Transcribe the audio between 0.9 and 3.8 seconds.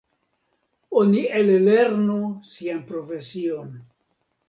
Oni ellernu sian profesion.